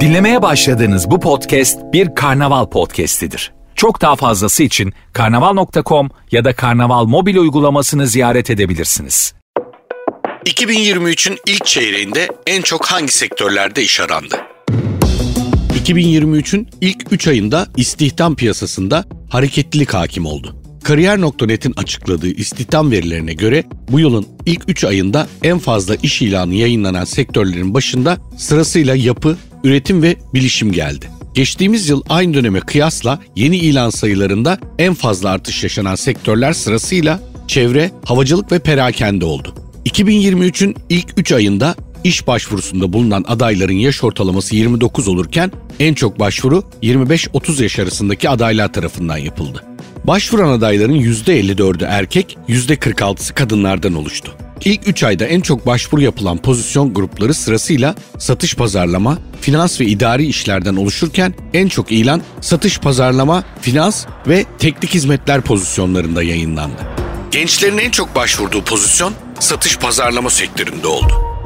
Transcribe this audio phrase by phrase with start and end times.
[0.00, 3.52] Dinlemeye başladığınız bu podcast bir karnaval podcastidir.
[3.74, 9.34] Çok daha fazlası için karnaval.com ya da karnaval mobil uygulamasını ziyaret edebilirsiniz.
[10.46, 14.36] 2023'ün ilk çeyreğinde en çok hangi sektörlerde iş arandı?
[15.84, 20.59] 2023'ün ilk 3 ayında istihdam piyasasında hareketlilik hakim oldu.
[20.84, 27.04] Kariyer.net'in açıkladığı istihdam verilerine göre bu yılın ilk 3 ayında en fazla iş ilanı yayınlanan
[27.04, 31.06] sektörlerin başında sırasıyla yapı, üretim ve bilişim geldi.
[31.34, 37.90] Geçtiğimiz yıl aynı döneme kıyasla yeni ilan sayılarında en fazla artış yaşanan sektörler sırasıyla çevre,
[38.04, 39.54] havacılık ve perakende oldu.
[39.86, 46.64] 2023'ün ilk 3 ayında iş başvurusunda bulunan adayların yaş ortalaması 29 olurken en çok başvuru
[46.82, 49.69] 25-30 yaş arasındaki adaylar tarafından yapıldı.
[50.04, 54.36] Başvuran adayların %54'ü erkek, %46'sı kadınlardan oluştu.
[54.64, 60.26] İlk 3 ayda en çok başvuru yapılan pozisyon grupları sırasıyla satış pazarlama, finans ve idari
[60.26, 66.82] işlerden oluşurken en çok ilan satış pazarlama, finans ve teknik hizmetler pozisyonlarında yayınlandı.
[67.30, 71.39] Gençlerin en çok başvurduğu pozisyon satış pazarlama sektöründe oldu.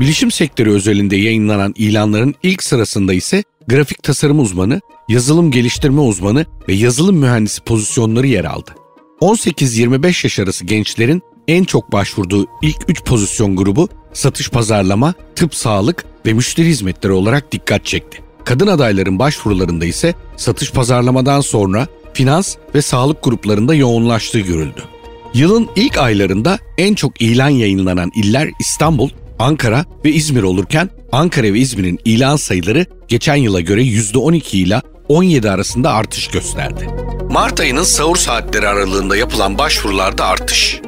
[0.00, 6.74] Bilişim sektörü özelinde yayınlanan ilanların ilk sırasında ise grafik tasarım uzmanı, yazılım geliştirme uzmanı ve
[6.74, 8.70] yazılım mühendisi pozisyonları yer aldı.
[9.20, 16.04] 18-25 yaş arası gençlerin en çok başvurduğu ilk 3 pozisyon grubu satış pazarlama, tıp sağlık
[16.26, 18.22] ve müşteri hizmetleri olarak dikkat çekti.
[18.44, 24.82] Kadın adayların başvurularında ise satış pazarlamadan sonra finans ve sağlık gruplarında yoğunlaştığı görüldü.
[25.34, 31.58] Yılın ilk aylarında en çok ilan yayınlanan iller İstanbul, Ankara ve İzmir olurken Ankara ve
[31.58, 36.88] İzmir'in ilan sayıları geçen yıla göre %12 ile 17 arasında artış gösterdi.
[37.30, 40.80] Mart ayının sahur saatleri aralığında yapılan başvurularda artış.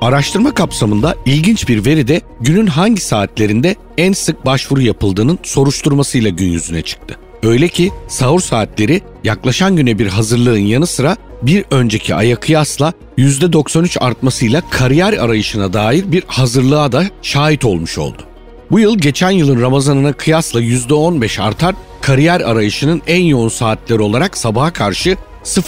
[0.00, 6.46] Araştırma kapsamında ilginç bir veri de günün hangi saatlerinde en sık başvuru yapıldığının soruşturmasıyla gün
[6.46, 7.18] yüzüne çıktı.
[7.42, 13.98] Öyle ki sahur saatleri yaklaşan güne bir hazırlığın yanı sıra bir önceki aya kıyasla %93
[13.98, 18.22] artmasıyla kariyer arayışına dair bir hazırlığa da şahit olmuş oldu.
[18.70, 24.72] Bu yıl geçen yılın Ramazanına kıyasla %15 artar kariyer arayışının en yoğun saatleri olarak sabaha
[24.72, 25.16] karşı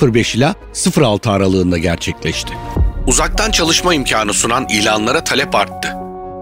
[0.03, 0.55] 05 ila
[1.03, 2.53] 06 aralığında gerçekleşti.
[3.06, 5.89] Uzaktan çalışma imkanı sunan ilanlara talep arttı.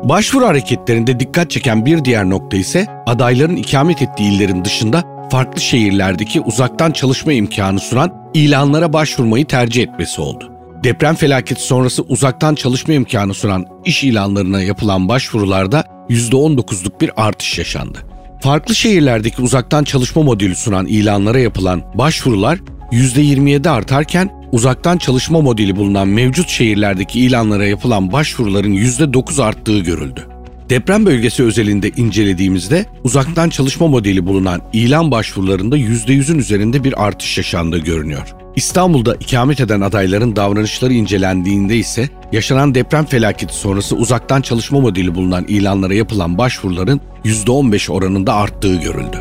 [0.04, 6.40] Başvuru hareketlerinde dikkat çeken bir diğer nokta ise adayların ikamet ettiği illerin dışında farklı şehirlerdeki
[6.40, 10.52] uzaktan çalışma imkanı sunan ilanlara başvurmayı tercih etmesi oldu.
[10.84, 17.98] Deprem felaketi sonrası uzaktan çalışma imkanı sunan iş ilanlarına yapılan başvurularda %19'luk bir artış yaşandı.
[18.40, 22.58] Farklı şehirlerdeki uzaktan çalışma modülü sunan ilanlara yapılan başvurular
[22.92, 30.33] %27 artarken uzaktan çalışma modeli bulunan mevcut şehirlerdeki ilanlara yapılan başvuruların %9 arttığı görüldü.
[30.70, 37.78] Deprem bölgesi özelinde incelediğimizde uzaktan çalışma modeli bulunan ilan başvurularında %100'ün üzerinde bir artış yaşandığı
[37.78, 38.34] görünüyor.
[38.56, 45.44] İstanbul'da ikamet eden adayların davranışları incelendiğinde ise yaşanan deprem felaketi sonrası uzaktan çalışma modeli bulunan
[45.48, 49.20] ilanlara yapılan başvuruların %15 oranında arttığı görüldü.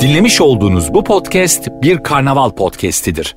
[0.00, 3.36] Dinlemiş olduğunuz bu podcast bir karnaval podcastidir.